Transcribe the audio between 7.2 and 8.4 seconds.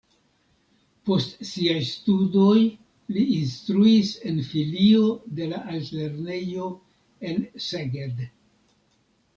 en Szeged.